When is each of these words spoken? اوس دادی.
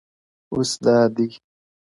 اوس 0.53 0.71
دادی. 0.83 1.27